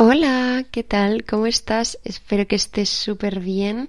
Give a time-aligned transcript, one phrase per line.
[0.00, 1.24] Hola, ¿qué tal?
[1.24, 1.98] ¿Cómo estás?
[2.04, 3.88] Espero que estés súper bien.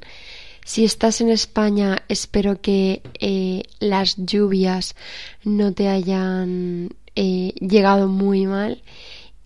[0.66, 4.96] Si estás en España, espero que eh, las lluvias
[5.44, 8.82] no te hayan eh, llegado muy mal.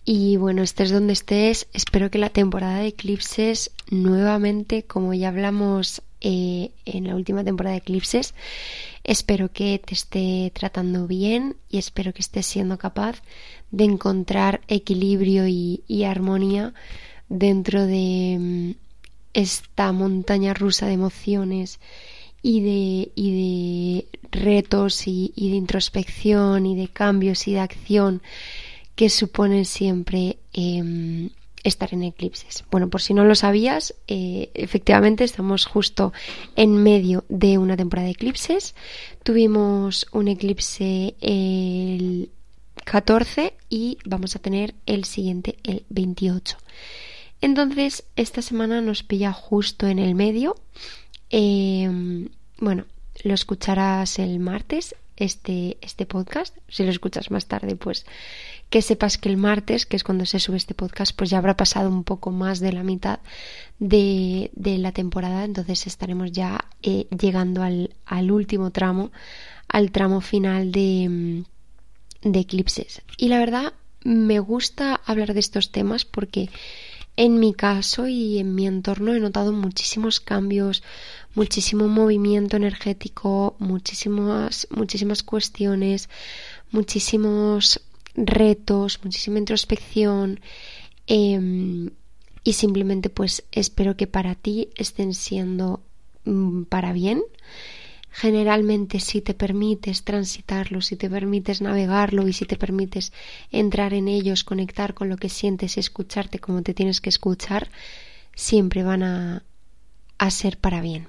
[0.06, 6.00] Y bueno, estés donde estés, espero que la temporada de eclipses nuevamente, como ya hablamos
[6.26, 8.34] eh, en la última temporada de eclipses,
[9.04, 13.20] espero que te esté tratando bien y espero que estés siendo capaz
[13.70, 16.72] de encontrar equilibrio y, armonía
[17.28, 18.70] dentro de mm,
[19.34, 21.78] esta montaña rusa de emociones
[22.40, 28.22] y de, retos y, de introspección y de cambios y de acción
[28.94, 31.28] que suponen siempre em,
[31.64, 32.64] estar en eclipses.
[32.70, 36.12] Bueno, por si no lo sabías, eh, efectivamente estamos justo
[36.56, 38.74] en medio de una temporada de eclipses.
[39.22, 42.30] Tuvimos un eclipse el
[42.84, 46.58] 14 y vamos a tener el siguiente el 28.
[47.40, 50.56] Entonces, esta semana nos pilla justo en el medio.
[51.30, 52.84] Em, bueno,
[53.22, 56.56] lo escucharás el martes, este, este podcast.
[56.68, 58.06] Si lo escuchas más tarde, pues
[58.70, 61.56] que sepas que el martes, que es cuando se sube este podcast, pues ya habrá
[61.56, 63.20] pasado un poco más de la mitad
[63.78, 65.44] de, la temporada.
[65.44, 69.12] Entonces estaremos ya eh, llegando al, al último tramo,
[69.68, 71.44] al tramo final de
[72.24, 73.02] de eclipses.
[73.16, 76.50] Y la verdad me gusta hablar de estos temas porque
[77.16, 80.82] en mi caso y en mi entorno he notado muchísimos cambios,
[81.34, 86.08] muchísimo movimiento energético, muchísimas, muchísimas cuestiones,
[86.70, 87.80] muchísimos
[88.14, 90.40] retos, muchísima introspección.
[91.06, 91.90] Em,
[92.42, 95.82] y simplemente pues espero que para ti estén siendo
[96.24, 97.22] mm, para bien
[98.14, 103.12] generalmente si te permites transitarlo, si te permites navegarlo y si te permites
[103.50, 107.70] entrar en ellos, conectar con lo que sientes y escucharte como te tienes que escuchar,
[108.36, 109.42] siempre van a,
[110.18, 111.08] a ser para bien.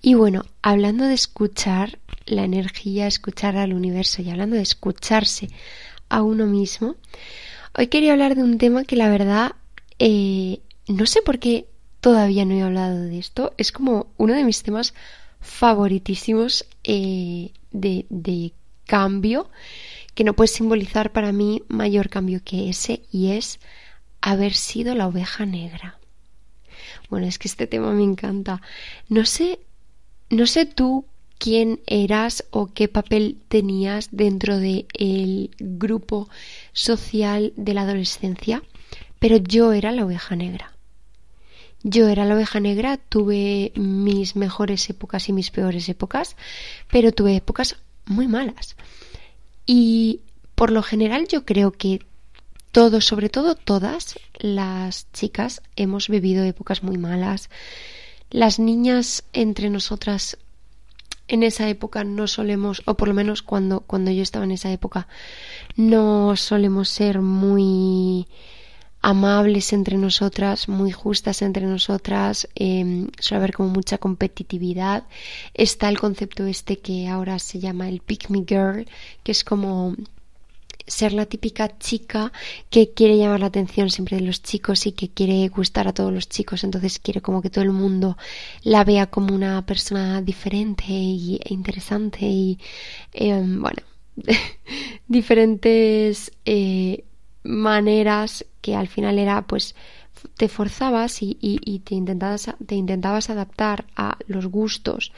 [0.00, 5.48] Y bueno, hablando de escuchar la energía, escuchar al universo y hablando de escucharse
[6.08, 6.94] a uno mismo,
[7.76, 9.56] hoy quería hablar de un tema que la verdad
[9.98, 11.66] eh, no sé por qué
[12.00, 13.54] todavía no he hablado de esto.
[13.58, 14.94] Es como uno de mis temas
[15.40, 18.52] favoritísimos eh, de, de
[18.86, 19.50] cambio
[20.14, 23.60] que no puede simbolizar para mí mayor cambio que ese y es
[24.20, 25.98] haber sido la oveja negra.
[27.08, 28.60] Bueno, es que este tema me encanta.
[29.08, 29.60] No sé,
[30.28, 31.04] no sé tú
[31.38, 36.28] quién eras o qué papel tenías dentro del el grupo
[36.72, 38.62] social de la adolescencia,
[39.18, 40.69] pero yo era la oveja negra.
[41.82, 46.36] Yo era la oveja negra, tuve mis mejores épocas y mis peores épocas,
[46.90, 48.76] pero tuve épocas muy malas.
[49.64, 50.20] Y
[50.54, 52.00] por lo general yo creo que
[52.72, 57.48] todos, sobre todo todas las chicas, hemos vivido épocas muy malas.
[58.30, 60.36] Las niñas entre nosotras
[61.28, 64.70] en esa época no solemos, o por lo menos cuando, cuando yo estaba en esa
[64.70, 65.08] época,
[65.76, 68.26] no solemos ser muy
[69.02, 75.04] amables entre nosotras, muy justas entre nosotras, eh, suele haber como mucha competitividad.
[75.54, 78.86] Está el concepto este que ahora se llama el pick me girl,
[79.22, 79.96] que es como
[80.90, 82.32] ser la típica chica
[82.68, 86.12] que quiere llamar la atención siempre de los chicos y que quiere gustar a todos
[86.12, 88.18] los chicos, entonces quiere como que todo el mundo
[88.62, 92.58] la vea como una persona diferente y, e interesante y
[93.12, 93.82] em, bueno,
[95.08, 97.04] diferentes eh,
[97.42, 99.74] maneras que al final era pues
[100.36, 105.12] te forzabas y, te, intentabas, te intentabas adaptar a los gustos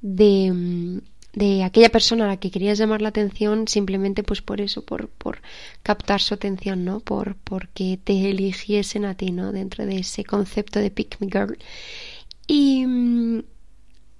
[0.00, 1.00] de,
[1.34, 5.08] de aquella persona a la que querías llamar la atención simplemente pues por eso, por,
[5.08, 5.42] por
[5.82, 7.00] captar su atención, ¿no?
[7.00, 9.52] Por porque te eligiesen a ti, ¿no?
[9.52, 11.58] Dentro de ese concepto de pick me girl.
[12.46, 13.42] Y mm,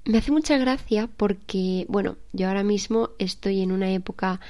[0.04, 4.40] me hace mucha gracia porque, bueno, yo ahora mismo estoy en una época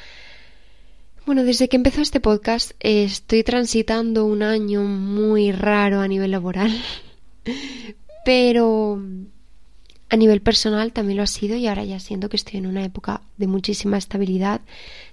[1.28, 6.72] bueno, desde que empezó este podcast estoy transitando un año muy raro a nivel laboral,
[8.24, 8.98] pero
[10.08, 12.82] a nivel personal también lo ha sido y ahora ya siento que estoy en una
[12.82, 14.62] época de muchísima estabilidad,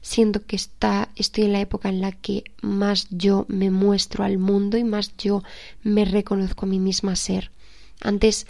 [0.02, 4.38] siento que está, estoy en la época en la que más yo me muestro al
[4.38, 5.44] mundo y más yo
[5.84, 7.52] me reconozco a mí misma ser.
[8.00, 8.48] Antes,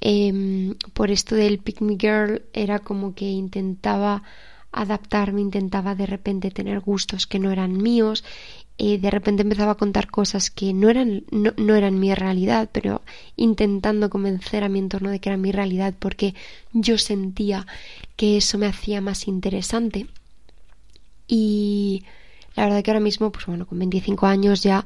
[0.00, 4.24] em, por esto del Pick Me Girl, era como que intentaba
[4.76, 8.22] adaptarme, intentaba de repente tener gustos que no eran míos,
[8.78, 13.00] y de repente empezaba a contar cosas que no eran, no, eran mi realidad, pero
[13.36, 16.34] intentando convencer a mi entorno de que era mi realidad porque
[16.72, 17.66] yo sentía
[18.16, 20.06] que eso me hacía más interesante.
[21.26, 22.04] Y
[22.54, 24.84] la verdad que ahora mismo, pues bueno, con 25 años ya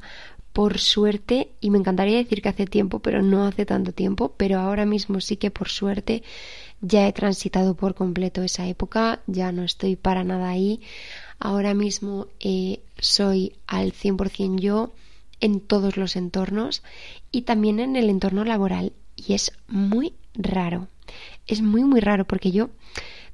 [0.53, 4.59] por suerte, y me encantaría decir que hace tiempo, pero no hace tanto tiempo, pero
[4.59, 6.23] ahora mismo sí que por suerte
[6.81, 10.81] ya he transitado por completo esa época, ya no estoy para nada ahí.
[11.39, 14.91] Ahora mismo eh, soy al 100% yo
[15.39, 16.83] en todos los entornos
[17.31, 18.93] y también en el entorno laboral.
[19.15, 20.87] Y es muy raro.
[21.47, 22.69] Es muy, muy raro porque yo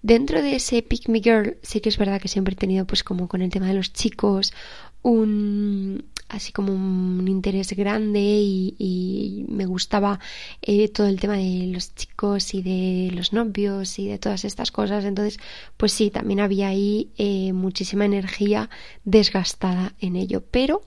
[0.02, 3.04] dentro de ese Pick Me Girl sí que es verdad que siempre he tenido pues
[3.04, 4.54] como con el tema de los chicos
[5.02, 10.20] un así como un interés grande y, me gustaba
[10.62, 14.72] eh, todo el tema de los chicos y de los novios y de todas estas
[14.72, 15.40] cosas entonces
[15.78, 18.70] pues sí también había ahí eh, muchísima energía
[19.04, 20.84] desgastada en ello pero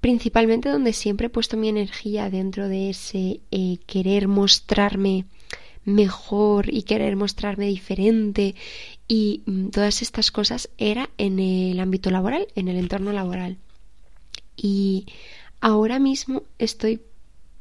[0.00, 5.26] principalmente donde siempre he puesto mi energía dentro de ese eh, querer mostrarme
[5.84, 8.54] mejor y querer mostrarme diferente
[9.08, 13.58] y mm, todas estas cosas era en el ámbito laboral, en el entorno laboral.
[14.62, 15.06] Y
[15.62, 17.00] ahora mismo estoy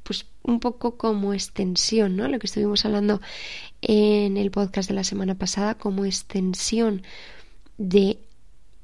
[0.03, 2.27] pues un poco como extensión, ¿no?
[2.27, 3.21] Lo que estuvimos hablando
[3.81, 7.03] en el podcast de la semana pasada, como extensión
[7.77, 8.17] de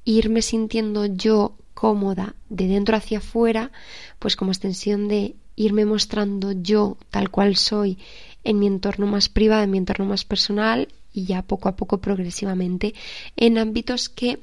[0.06, 3.72] irme sintiendo yo cómoda de dentro hacia afuera,
[4.20, 7.98] pues como extensión de irme mostrando yo tal cual soy
[8.46, 12.00] en mi entorno más privado, en mi entorno más personal y ya poco a poco
[12.00, 12.94] progresivamente
[13.36, 14.40] en ámbitos que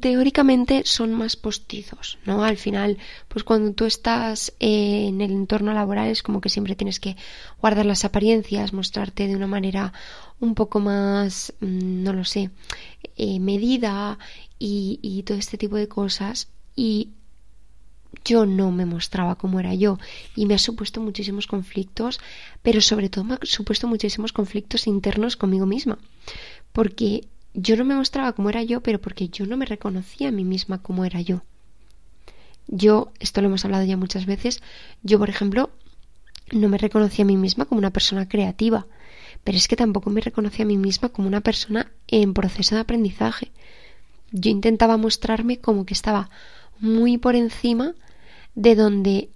[0.00, 2.44] teóricamente son más postizos, ¿no?
[2.44, 2.96] Al final,
[3.26, 7.16] pues cuando tú estás en el entorno laboral es como que siempre tienes que
[7.60, 9.92] guardar las apariencias, mostrarte de una manera
[10.38, 12.50] un poco más, mm, no lo sé,
[13.16, 14.18] eh, medida
[14.60, 16.48] y, y todo este tipo de cosas.
[16.76, 17.10] Y
[18.24, 19.98] yo no me mostraba como era yo.
[20.36, 22.20] Y me ha supuesto muchísimos conflictos,
[22.62, 25.98] pero sobre todo me ha supuesto muchísimos conflictos internos conmigo misma,
[26.72, 30.32] porque yo no me mostraba como era yo, pero porque yo no me reconocía a
[30.32, 31.42] mí misma como era yo.
[32.66, 34.62] Yo, esto lo hemos hablado ya muchas veces,
[35.02, 35.70] yo por ejemplo
[36.52, 38.86] no me reconocía a mí misma como una persona creativa,
[39.44, 42.82] pero es que tampoco me reconocía a mí misma como una persona en proceso de
[42.82, 43.50] aprendizaje.
[44.30, 46.30] Yo intentaba mostrarme como que estaba
[46.80, 47.94] muy por encima
[48.54, 49.30] de donde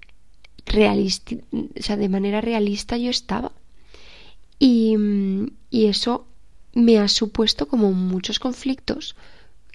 [0.66, 3.52] realista, o sea, de manera realista yo estaba.
[4.58, 4.96] Y,
[5.70, 6.26] y eso
[6.74, 9.16] me ha supuesto como muchos conflictos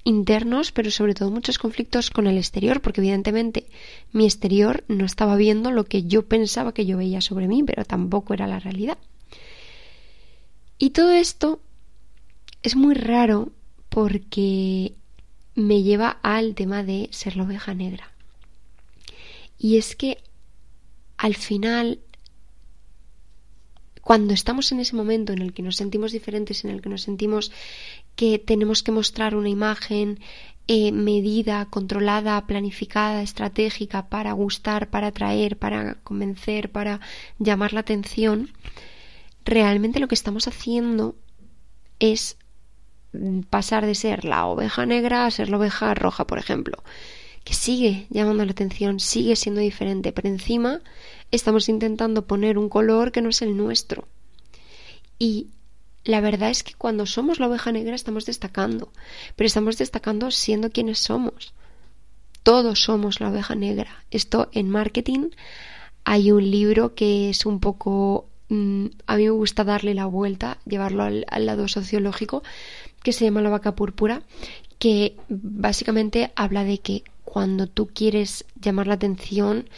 [0.04, 3.68] internos, pero sobre todo muchos conflictos con el exterior, porque evidentemente
[4.14, 7.84] mi exterior no estaba viendo lo que yo pensaba que yo veía sobre mí, pero
[7.84, 8.98] tampoco era la realidad.
[10.78, 11.60] Y todo esto
[12.64, 13.52] es muy raro
[13.90, 14.94] porque
[15.56, 18.12] me lleva al tema de ser la oveja negra.
[19.60, 20.20] Y es que
[21.18, 22.00] al final,
[24.08, 27.02] cuando estamos en ese momento en el que nos sentimos diferentes, en el que nos
[27.02, 27.52] sentimos
[28.16, 30.22] que tenemos que mostrar una imagen
[30.70, 37.02] eh, medida, controlada, planificada, estratégica para gustar, para atraer, para convencer, para
[37.38, 38.54] llamar la atención,
[39.44, 41.18] realmente lo que estamos haciendo
[42.00, 42.38] es
[43.50, 46.82] pasar de ser la oveja negra a ser la oveja roja, por ejemplo,
[47.48, 50.82] que sigue llamando la atención, sigue siendo diferente, pero encima
[51.32, 54.06] estamos intentando poner un color que no es el nuestro.
[55.18, 55.48] Y
[56.04, 58.92] la verdad es que cuando somos la oveja negra estamos destacando,
[59.38, 61.54] pero estamos destacando siendo quienes somos.
[62.44, 64.04] Todos somos la oveja negra.
[64.12, 65.30] Esto en marketing
[66.04, 70.58] hay un libro que es un poco mm, a mí me gusta darle la vuelta,
[70.66, 72.44] llevarlo al, lado sociológico,
[73.04, 74.24] que se llama La vaca púrpura,
[74.80, 79.70] que básicamente habla de que cuando tú quieres llamar la atención,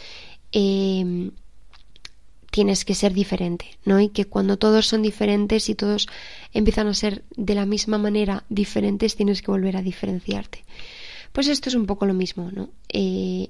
[0.52, 1.32] em,
[2.52, 4.00] tienes que ser diferente, ¿no?
[4.00, 6.08] Y que cuando todos son diferentes y todos
[6.54, 10.64] empiezan a ser de la misma manera diferentes, tienes que volver a diferenciarte.
[11.32, 12.70] Pues esto es un poco lo mismo, ¿no?
[12.88, 13.50] Eh,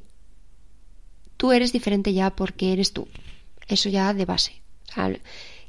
[1.35, 3.09] tú eres diferente ya porque eres tú.
[3.67, 4.61] Eso ya de base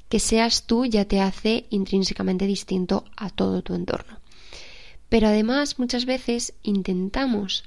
[0.09, 4.19] que seas tú ya te hace intrínsecamente distinto a todo tu entorno.
[5.09, 7.65] Pero además muchas veces intentamos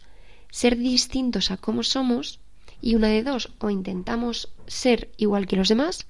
[0.54, 2.40] ser distintos a cómo somos
[2.80, 6.06] y una de dos, o intentamos ser igual que los demás,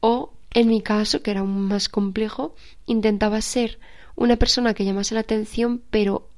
[0.00, 2.54] o en mi caso, que era aún más complejo,
[2.86, 3.78] intentaba ser
[4.16, 6.30] una persona que llamase la atención, pero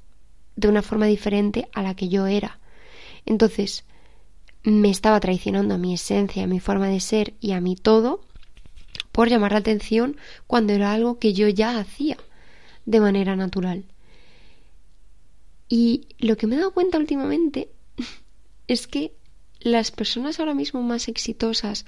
[0.56, 2.58] de una forma diferente a la que yo era.
[3.26, 3.84] Entonces,
[4.64, 8.22] me estaba traicionando a mi esencia, a mi forma de ser y a mi todo
[9.12, 10.16] por llamar la atención
[10.48, 12.16] cuando era algo que yo ya hacía
[12.86, 13.84] de manera natural.
[15.70, 17.70] Y lo que me he dado cuenta últimamente
[18.66, 19.12] es que
[19.60, 21.86] las personas ahora mismo más exitosas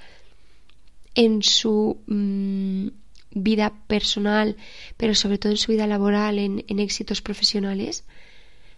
[1.15, 2.87] en su mm,
[3.31, 4.55] vida personal,
[4.95, 8.05] pero sobre todo en su vida laboral, en, éxitos profesionales,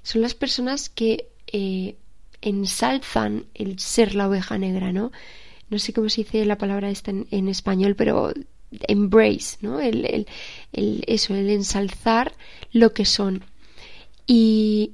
[0.01, 1.95] son las personas que eh,
[2.41, 5.11] ensalzan el ser la oveja negra, ¿no?
[5.69, 8.33] No sé cómo se dice la palabra esta en, español, pero
[8.87, 9.79] embrace, ¿no?
[9.79, 10.27] El,
[10.73, 12.33] el, eso, el ensalzar
[12.71, 13.43] lo que son.
[14.27, 14.93] Y,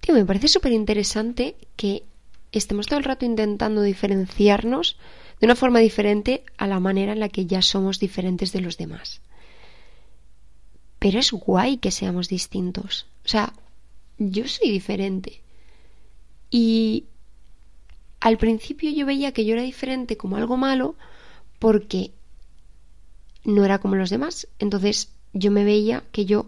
[0.00, 2.04] tío, me parece súper interesante que
[2.50, 4.96] estemos todo el rato intentando diferenciarnos
[5.40, 8.78] de una forma diferente a la manera en la que ya somos diferentes de los
[8.78, 9.20] demás.
[10.98, 13.06] Pero es guay que seamos distintos.
[13.24, 13.52] O sea,
[14.18, 15.42] yo soy diferente.
[16.50, 17.06] Y
[18.20, 20.94] al principio yo veía que yo era diferente como algo malo
[21.58, 22.12] porque
[23.44, 24.46] no era como los demás.
[24.58, 26.46] Entonces yo me veía que yo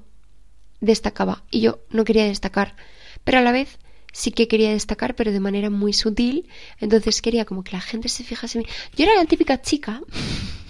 [0.85, 2.76] destacaba y yo no quería destacar.
[3.25, 3.79] Pero a la vez
[4.14, 6.49] sí que quería destacar, pero de manera muy sutil.
[6.81, 8.71] Entonces quería como que la gente se fijase en mí.
[8.97, 10.00] Yo era la típica chica,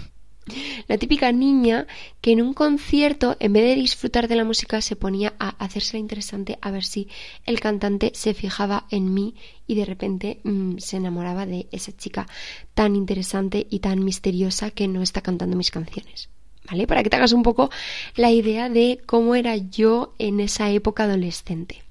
[0.88, 1.86] la típica niña
[2.20, 5.98] que en un concierto, en vez de disfrutar de la música, se ponía a hacerse
[5.98, 7.08] interesante a ver si
[7.44, 9.34] el cantante se fijaba en mí
[9.66, 12.26] y de repente mm, se enamoraba de esa chica
[12.74, 16.30] tan interesante y tan misteriosa que no está cantando mis canciones.
[16.70, 16.86] ¿Vale?
[16.86, 17.70] Para que te hagas un poco
[18.16, 21.84] la idea de cómo era yo en esa época adolescente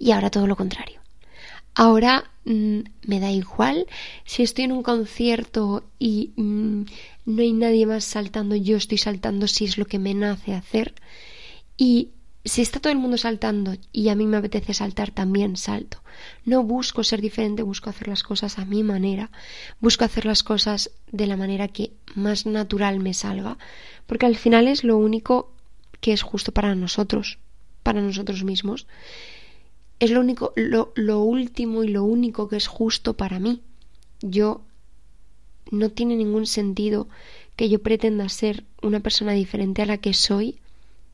[0.00, 0.98] y ahora todo lo contrario.
[1.74, 3.86] Ahora mm, me da igual
[4.24, 6.84] si estoy en un concierto y mm,
[7.26, 10.94] no hay nadie más saltando, yo estoy saltando si es lo que me nace hacer.
[11.76, 12.08] Y
[12.44, 16.02] si está todo el mundo saltando y a mí me apetece saltar, también salto.
[16.44, 19.30] No busco ser diferente, busco hacer las cosas a mi manera,
[19.80, 23.58] busco hacer las cosas de la manera que más natural me salga,
[24.06, 25.52] porque al final es lo único
[26.00, 27.38] que es justo para nosotros,
[27.82, 28.86] para nosotros mismos
[30.00, 33.60] es lo único, lo, lo último y lo único que es justo para mí.
[34.22, 34.62] Yo
[35.70, 37.06] no tiene ningún sentido
[37.54, 40.58] que yo pretenda ser una persona diferente a la que soy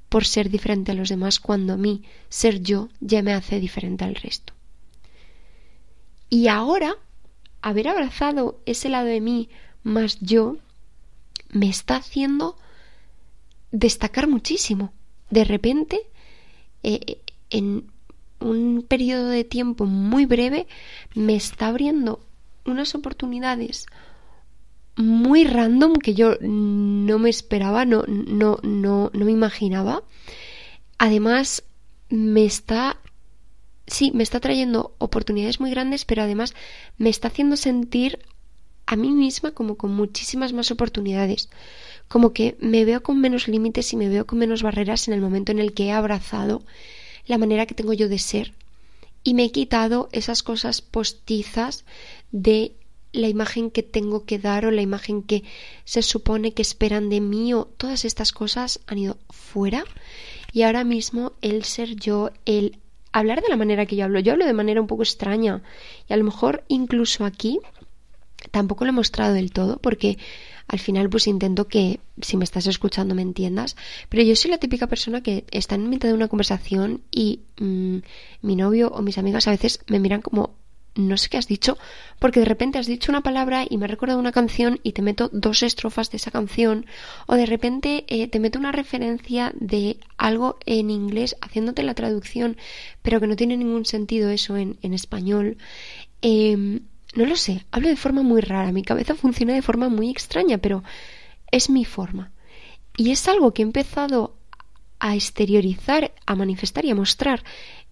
[0.09, 4.05] por ser diferente a los demás cuando a mí ser yo ya me hace diferente
[4.05, 4.53] al resto.
[6.31, 6.97] Y ahora,
[7.63, 9.49] haber abrazado ese lado de mí
[9.83, 10.57] más yo,
[11.51, 12.57] me está haciendo
[13.71, 14.93] destacar muchísimo.
[15.31, 16.01] De repente,
[16.83, 17.19] eh,
[17.51, 17.91] en
[18.41, 20.67] un periodo de tiempo muy breve
[21.15, 22.21] me está abriendo
[22.65, 23.87] unas oportunidades
[24.97, 30.03] muy random que yo no me esperaba, no, no, no, no me imaginaba.
[30.99, 31.65] Además,
[32.09, 32.99] me está,
[33.87, 36.55] sí, me está trayendo oportunidades muy grandes, pero además
[36.99, 38.19] me está haciendo sentir
[38.87, 41.51] a mí misma como con muchísimas más oportunidades.
[42.09, 45.21] Como que me veo con menos límites y me veo con menos barreras en el
[45.21, 46.63] momento en el que he abrazado
[47.27, 48.55] la manera que tengo yo de ser
[49.27, 51.85] y me he quitado esas cosas postizas
[52.31, 52.77] de
[53.17, 55.45] la imagen que tengo que dar o la imagen que
[55.85, 59.85] se supone que esperan de mí o todas estas cosas han ido fuera.
[60.53, 62.79] Y ahora mismo el ser yo, el
[63.13, 65.63] hablar de la manera que yo hablo, yo hablo de manera un poco extraña
[66.09, 67.61] y a lo mejor incluso aquí
[68.51, 70.19] tampoco lo he mostrado del todo porque
[70.69, 73.77] al final pues intento que si me estás escuchando me entiendas,
[74.09, 77.99] pero yo soy la típica persona que está en mitad de una conversación y mm,
[78.43, 80.55] mi novio o mis amigas a veces me miran como
[80.97, 81.79] no sé qué has dicho,
[82.19, 85.03] porque de repente has dicho una palabra y me ha recordado una canción y te
[85.03, 86.87] meto dos estrofas de esa canción,
[87.27, 92.57] o de repente eh, te meto una referencia de algo en inglés haciéndote la traducción,
[93.03, 95.59] pero que no tiene ningún sentido eso en, español.
[96.23, 96.81] Eh,
[97.15, 100.59] no lo sé, hablo de forma muy rara, mi cabeza funciona de forma muy extraña,
[100.59, 100.83] pero
[101.51, 102.33] es mi forma.
[102.97, 104.37] Y es algo que he empezado
[104.99, 107.43] a exteriorizar, a manifestar y a mostrar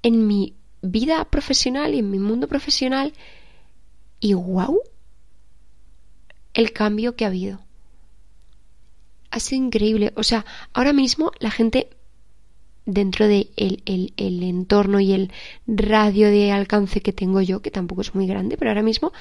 [0.03, 3.13] en mi vida profesional y en mi mundo profesional.
[4.21, 4.81] Y wow,
[6.53, 7.61] el cambio que ha habido.
[9.31, 10.13] Ha sido increíble.
[10.17, 11.94] O sea, ahora mismo la gente
[12.87, 15.33] dentro de el, el, entorno y el
[15.67, 19.13] radio de alcance que tengo yo, que tampoco es muy grande, pero ahora mismo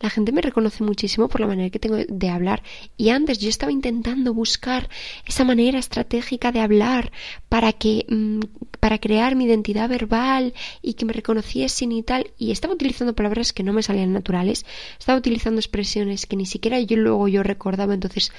[0.00, 2.62] la gente me reconoce muchísimo por la manera que tengo de hablar.
[2.96, 4.88] Y antes yo estaba intentando buscar
[5.26, 7.12] esa manera estratégica de hablar
[7.50, 8.40] para que mm,
[8.80, 12.30] para crear mi identidad verbal y que me reconociesen y tal.
[12.38, 14.64] Y estaba utilizando palabras que no me salían naturales.
[14.98, 18.32] Estaba utilizando expresiones que ni siquiera yo luego yo recordaba, entonces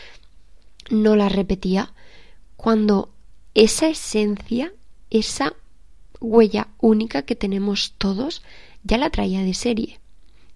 [0.89, 1.93] no las repetía.
[2.57, 3.09] Cuando
[3.53, 4.73] esa esencia,
[5.09, 5.53] esa
[6.19, 8.43] huella única que tenemos todos,
[8.83, 9.99] ya la traía de serie.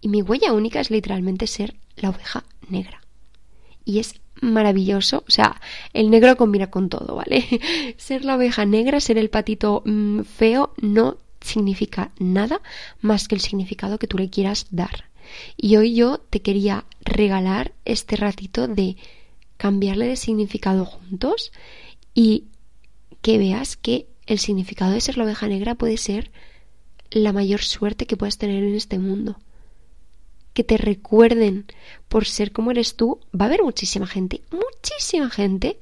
[0.01, 3.01] Y mi huella única es literalmente ser la oveja negra.
[3.83, 5.61] Y es maravilloso, o sea,
[5.93, 7.45] el negro combina con todo, ¿vale?
[7.97, 12.61] ser la oveja negra, ser el patito mm, feo, no significa nada
[13.01, 15.05] más que el significado que tú le quieras dar.
[15.57, 18.95] Y hoy yo te quería regalar este ratito de
[19.57, 21.51] cambiarle de significado juntos
[22.13, 22.45] y
[23.25, 26.31] que veas que el significado de ser la oveja negra puede ser
[27.09, 29.39] la mayor suerte que puedas tener en este mundo.
[30.53, 31.65] Que te recuerden
[32.07, 33.19] por ser como eres tú.
[33.33, 35.79] Va a haber muchísima gente, muchísima gente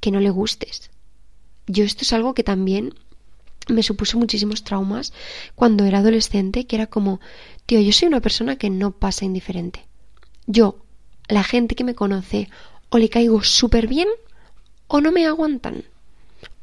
[0.00, 0.90] que no le gustes.
[1.66, 2.94] Yo esto es algo que también
[3.68, 5.12] me supuso muchísimos traumas
[5.54, 7.20] cuando era adolescente, que era como,
[7.66, 9.84] tío, yo soy una persona que no pasa indiferente.
[10.46, 10.86] Yo,
[11.28, 12.48] la gente que me conoce,
[12.88, 14.08] o le caigo súper bien,
[14.86, 15.84] o no me aguantan,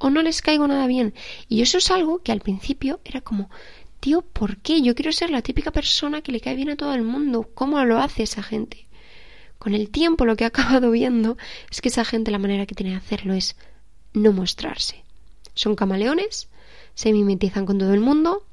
[0.01, 1.13] o no les caigo nada bien.
[1.47, 3.49] Y eso es algo que al principio era como,
[3.99, 4.81] tío, ¿por qué?
[4.81, 7.49] Yo quiero ser la típica persona que le cae bien a todo el mundo.
[7.53, 8.87] ¿Cómo lo hace esa gente?
[9.59, 11.37] Con el tiempo lo que he acabado viendo
[11.69, 13.55] es que esa gente la manera que tiene de hacerlo es
[14.13, 15.03] no mostrarse.
[15.53, 16.49] Son camaleones,
[16.95, 18.45] se mimetizan con todo el mundo,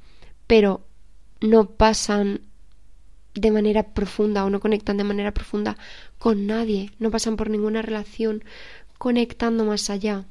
[0.46, 0.86] pero
[1.40, 2.42] no pasan
[3.34, 5.78] de manera profunda o no conectan de manera profunda
[6.18, 8.44] con nadie, no pasan por ninguna relación
[8.98, 10.26] conectando más allá.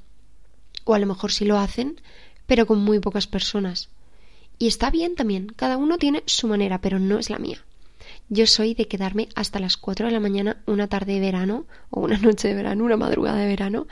[0.87, 1.99] O a lo mejor sí lo hacen,
[2.45, 3.89] pero con muy pocas personas.
[4.57, 7.61] Y está bien también, cada uno tiene su manera, pero no es la mía.
[8.29, 11.99] Yo soy de quedarme hasta las 4 de la mañana una tarde de verano, o
[11.99, 13.87] una noche de verano, una madrugada de verano,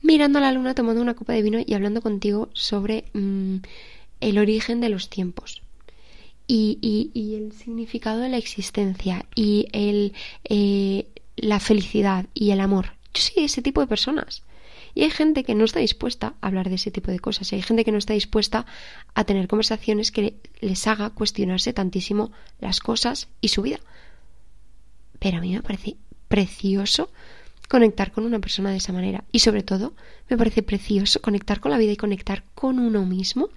[0.00, 3.56] mirando a la luna, tomando una copa de vino y hablando contigo sobre mm,
[4.20, 5.60] el origen de los tiempos.
[6.46, 6.78] Y,
[7.12, 12.94] y, el significado de la existencia y el, eh, la felicidad y el amor.
[13.12, 14.42] Yo soy ese tipo de personas.
[14.94, 17.52] Y hay gente que no está dispuesta a hablar de ese tipo de cosas.
[17.52, 18.66] Y hay gente que no está dispuesta
[19.14, 23.80] a tener conversaciones que les haga cuestionarse tantísimo las cosas y su vida.
[25.18, 25.96] Pero a mí me parece
[26.28, 27.10] precioso
[27.68, 29.24] conectar con una persona de esa manera.
[29.30, 29.94] Y sobre todo,
[30.28, 33.50] me parece precioso conectar con la vida y conectar con uno mismo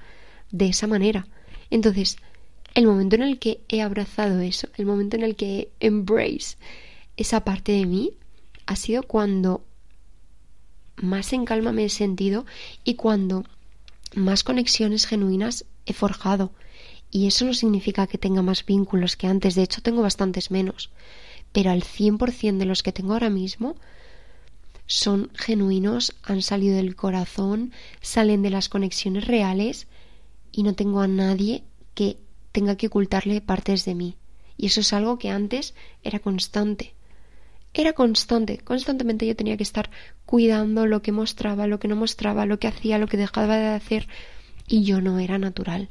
[0.51, 1.27] de esa manera.
[1.69, 2.17] Entonces,
[2.73, 6.57] el momento en el que he abrazado eso, el momento en el que embrace
[7.17, 8.11] esa parte de mí,
[8.65, 9.63] ha sido cuando
[10.95, 12.45] más en calma me he sentido
[12.83, 13.43] y cuando
[14.15, 16.51] más conexiones genuinas he forjado.
[17.09, 20.89] Y eso no significa que tenga más vínculos que antes, de hecho tengo bastantes menos.
[21.51, 23.75] Pero al 100% de los que tengo ahora mismo
[24.85, 29.87] son genuinos, han salido del corazón, salen de las conexiones reales
[30.51, 32.17] y no tengo a nadie que
[32.51, 34.15] tenga que ocultarle partes de mí.
[34.57, 35.73] Y eso es algo que antes
[36.03, 36.93] era constante.
[37.73, 39.89] Era constante, constantemente yo tenía que estar
[40.25, 43.67] cuidando lo que mostraba, lo que no mostraba, lo que hacía, lo que dejaba de
[43.67, 44.07] hacer,
[44.67, 45.89] y yo no era natural.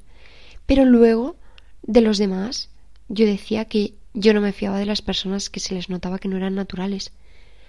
[0.66, 1.36] Pero luego,
[1.82, 2.68] de los demás,
[3.08, 6.28] yo decía que yo no me fiaba de las personas que se les notaba que
[6.28, 7.12] no eran naturales.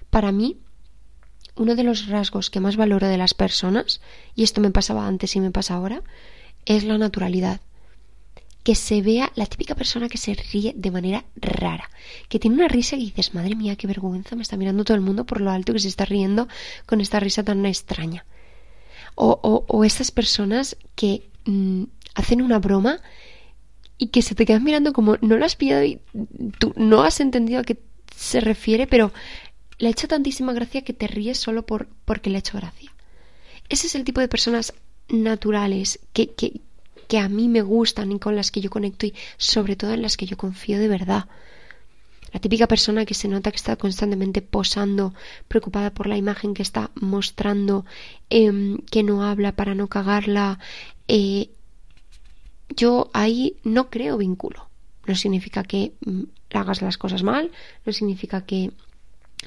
[0.10, 0.58] Para mí,
[1.56, 4.02] uno de los rasgos que más valoro de las personas,
[4.36, 6.02] y esto me pasaba antes y me pasa ahora,
[6.66, 7.62] es la naturalidad.
[8.64, 11.90] Que se vea la típica persona que se ríe de manera rara,
[12.30, 15.02] que tiene una risa y dices, madre mía, qué vergüenza, me está mirando todo el
[15.02, 16.48] mundo por lo alto que se está riendo
[16.86, 18.26] con esta risa tan extraña.
[19.16, 21.84] O, o, o estas personas que mm,
[22.16, 23.02] hacen una broma
[23.98, 26.00] y que se te quedan mirando como no lo has pillado y
[26.60, 27.78] tú no has entendido a qué
[28.16, 29.12] se refiere, pero
[29.78, 32.92] le ha hecho tantísima gracia que te ríes solo por, porque le ha hecho gracia.
[33.70, 34.74] Ese es el tipo de personas
[35.08, 36.62] naturales que, que,
[37.12, 40.02] que a mí me gustan y con las que yo conecto y sobre todo en
[40.02, 41.26] las que yo confío de verdad.
[42.32, 45.14] La típica persona que se nota que está constantemente posando,
[45.50, 47.84] preocupada por la imagen que está mostrando,
[48.30, 50.60] em, que no habla para no cagarla.
[51.10, 51.50] Eh,
[52.78, 54.70] yo ahí no creo vínculo.
[55.06, 57.52] No significa que mm, hagas las cosas mal,
[57.86, 58.72] no significa que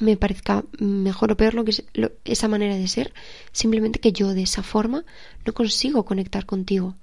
[0.01, 1.85] me parezca mejor o peor lo que es,
[2.27, 3.15] esa manera de ser,
[3.53, 5.07] simplemente que yo de esa forma
[5.47, 6.95] no consigo conectar contigo.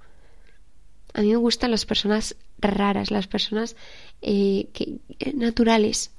[1.14, 3.76] A mí me gustan las personas raras, las personas
[4.22, 6.12] eh, que, eh, naturales.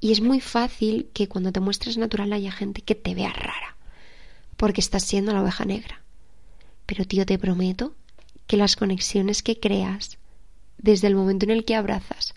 [0.00, 3.76] Y es muy fácil que cuando te muestres natural haya gente que te vea rara,
[4.56, 6.02] porque estás siendo la oveja negra.
[6.86, 7.94] Pero tío, te prometo
[8.46, 10.18] que las conexiones que creas
[10.78, 12.34] desde el momento en el que abrazas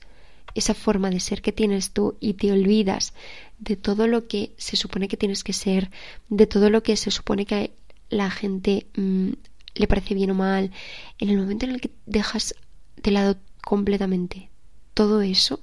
[0.55, 3.13] esa forma de ser que tienes tú y te olvidas
[3.59, 5.91] de todo lo que se supone que tienes que ser,
[6.29, 7.71] de todo lo que se supone que
[8.09, 9.31] la gente mm,
[9.75, 10.71] le parece bien o mal,
[11.19, 12.55] en el momento en el que dejas
[12.97, 14.49] de lado completamente
[14.93, 15.59] todo eso,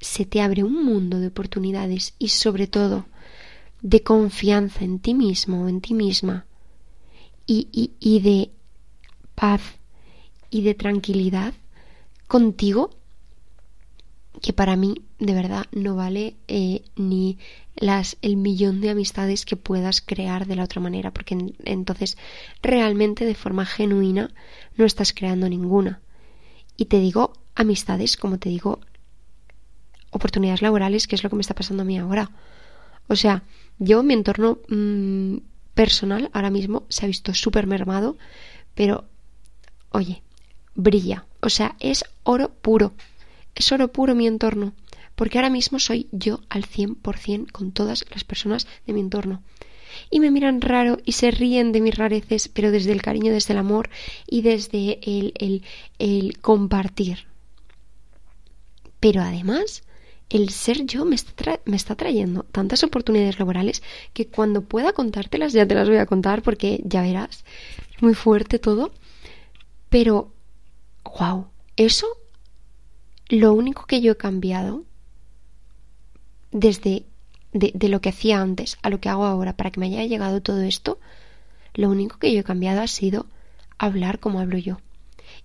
[0.00, 3.06] se te abre un mundo de oportunidades y sobre todo
[3.80, 6.46] de confianza en ti mismo o en ti misma
[7.46, 8.50] y, y, y de
[9.34, 9.62] paz
[10.50, 11.54] y de tranquilidad
[12.26, 12.90] contigo
[14.40, 17.38] que para mí de verdad no vale eh, ni
[17.76, 22.16] las el millón de amistades que puedas crear de la otra manera porque entonces
[22.62, 24.30] realmente de forma genuina
[24.76, 26.00] no estás creando ninguna
[26.76, 28.80] y te digo amistades como te digo
[30.10, 32.30] oportunidades laborales que es lo que me está pasando a mí ahora
[33.08, 33.42] o sea
[33.78, 35.36] yo mi entorno mm,
[35.74, 38.16] personal ahora mismo se ha visto súper mermado
[38.74, 39.04] pero
[39.94, 40.22] oye,
[40.74, 41.24] brilla.
[41.40, 42.92] O sea, es oro puro.
[43.54, 44.74] Es oro puro mi entorno.
[45.14, 49.42] Porque ahora mismo soy yo al 100% con todas las personas de mi entorno.
[50.10, 53.52] Y me miran raro y se ríen de mis rareces, pero desde el cariño, desde
[53.52, 53.90] el amor
[54.26, 55.62] y desde el, el,
[55.98, 57.26] el compartir.
[58.98, 59.84] Pero además,
[60.30, 65.52] el ser yo me está, me está, trayendo tantas oportunidades laborales que cuando pueda contártelas
[65.52, 67.44] ya te las voy a contar porque ya verás,
[67.94, 68.92] es muy fuerte todo.
[69.90, 70.32] Pero,
[71.20, 71.46] wow,
[71.76, 72.06] eso,
[73.28, 74.84] lo único que yo he cambiado
[76.54, 77.04] desde
[77.52, 80.40] de, lo que hacía antes a lo que hago ahora para que me haya llegado
[80.40, 80.98] todo esto,
[81.74, 83.26] lo único que yo he cambiado ha sido
[83.76, 84.78] hablar como hablo yo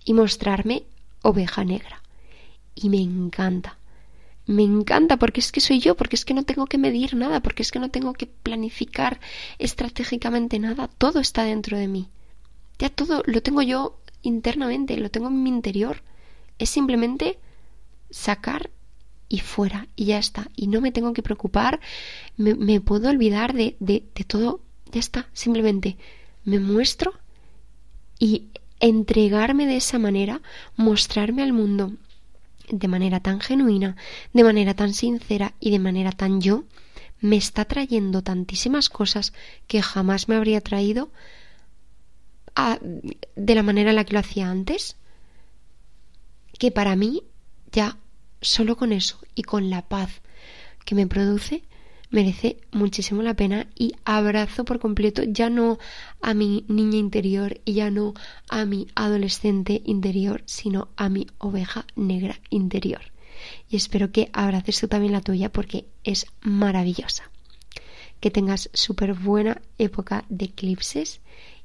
[0.04, 0.84] y mostrarme
[1.22, 2.02] oveja negra.
[2.76, 3.76] Y me encanta.
[4.46, 7.40] Me encanta porque es que soy yo, porque es que no tengo que medir nada,
[7.40, 9.20] porque es que no tengo que planificar
[9.58, 12.08] estratégicamente nada, todo está dentro de mí.
[12.78, 16.02] Ya todo lo tengo yo internamente, lo tengo en mi interior.
[16.58, 17.38] Es simplemente
[18.10, 18.70] sacar
[19.30, 20.50] y fuera y ya está.
[20.56, 21.80] Y no me tengo que preocupar,
[22.36, 24.60] me, puedo olvidar de, de, de todo,
[24.92, 25.28] ya está.
[25.32, 25.96] Simplemente
[26.44, 27.14] me muestro
[28.18, 28.48] y
[28.80, 30.42] entregarme de esa manera,
[30.76, 31.92] mostrarme al mundo
[32.68, 33.96] de manera tan genuina,
[34.32, 36.64] de manera tan sincera y de manera tan yo,
[37.20, 39.32] me está trayendo tantísimas cosas
[39.66, 41.10] que jamás me habría traído
[42.56, 44.96] a, de la manera en la que lo hacía antes,
[46.58, 47.22] que para mí
[47.72, 47.96] ya
[48.40, 50.20] solo con eso y con la paz
[50.84, 51.62] que me produce,
[52.10, 55.78] merece muchísimo la pena y abrazo por completo ya no
[56.20, 58.14] a mi niña interior y ya no
[58.48, 63.02] a mi adolescente interior, sino a mi oveja negra interior.
[63.68, 67.30] Y espero que abraces tú también la tuya porque es maravillosa.
[68.20, 71.20] Que tengas súper buena época de eclipses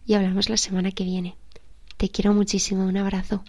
[0.06, 1.36] y hablamos la semana que viene.
[1.98, 3.44] Te quiero muchísimo, un abrazo.